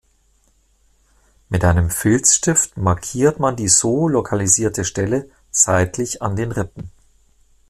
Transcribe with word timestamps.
Mit 1.49 1.63
einem 1.63 1.91
Filzstift 1.91 2.75
markiert 2.75 3.39
man 3.39 3.55
die 3.55 3.67
so 3.67 4.07
lokalisierte 4.07 4.83
Stelle 4.83 5.29
seitlich 5.51 6.23
an 6.23 6.35
den 6.35 6.51
Rippen. 6.51 6.89